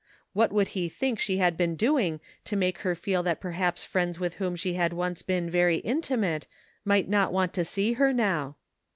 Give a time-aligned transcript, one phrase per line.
[0.33, 4.19] What would he think she had been doing to make her feel that perhaps friends
[4.19, 6.47] with whom she had once been very intimate
[6.83, 8.55] might not want to see her now?